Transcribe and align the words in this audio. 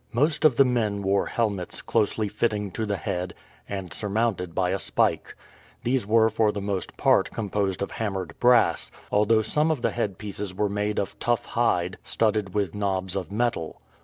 Most 0.13 0.45
of 0.45 0.55
the 0.55 0.65
men 0.65 1.03
wore 1.03 1.27
helmets 1.27 1.83
closely 1.83 2.27
fitting 2.27 2.71
to 2.71 2.87
the 2.87 2.97
head 2.97 3.35
and 3.69 3.93
surmounted 3.93 4.55
by 4.55 4.71
a 4.71 4.79
spike. 4.79 5.35
These 5.83 6.07
were 6.07 6.31
for 6.31 6.51
the 6.51 6.59
most 6.59 6.97
part 6.97 7.29
composed 7.29 7.83
of 7.83 7.91
hammered 7.91 8.33
brass, 8.39 8.89
although 9.11 9.43
some 9.43 9.69
of 9.69 9.83
the 9.83 9.91
headpieces 9.91 10.55
were 10.55 10.69
made 10.69 10.97
of 10.97 11.19
tough 11.19 11.45
hide 11.45 11.99
studded 12.03 12.55
with 12.55 12.73
knobs 12.73 13.15
of 13.15 13.31
metal. 13.31 13.79